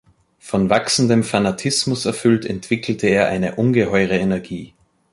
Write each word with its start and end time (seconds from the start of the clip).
Von 0.39 0.71
wachsendem 0.71 1.21
Fanatismus 1.23 2.05
erfüllt, 2.07 2.43
entwickelte 2.47 3.05
er 3.05 3.27
eine 3.27 3.57
ungeheure 3.57 4.17
Energie. 4.17 4.73